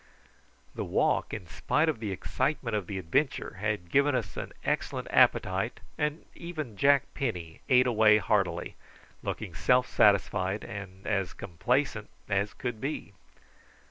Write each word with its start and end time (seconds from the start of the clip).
The 0.73 0.83
walk, 0.83 1.31
in 1.31 1.45
spite 1.45 1.87
of 1.87 1.99
the 1.99 2.09
excitement 2.11 2.75
of 2.75 2.87
the 2.87 2.97
adventure, 2.97 3.57
had 3.59 3.91
given 3.91 4.15
us 4.15 4.35
an 4.35 4.51
excellent 4.63 5.07
appetite, 5.11 5.79
and 5.95 6.25
even 6.33 6.75
Jack 6.75 7.03
Penny 7.13 7.61
ate 7.69 7.85
away 7.85 8.17
heartily, 8.17 8.73
looking 9.21 9.53
self 9.53 9.87
satisfied 9.87 10.63
and 10.63 11.05
as 11.05 11.33
complacent 11.33 12.09
as 12.27 12.55
could 12.55 12.81
be. 12.81 13.13